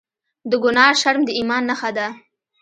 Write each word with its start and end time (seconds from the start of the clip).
د 0.49 0.51
ګناه 0.63 0.93
شرم 1.01 1.21
د 1.25 1.29
ایمان 1.37 1.63
نښه 1.69 1.89
ده. 1.97 2.07